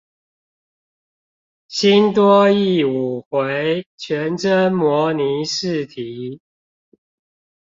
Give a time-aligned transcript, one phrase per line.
[1.67, 6.41] 新多益五回全真模擬試題